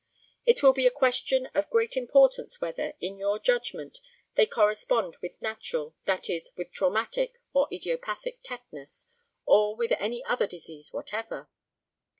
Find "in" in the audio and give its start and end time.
2.99-3.19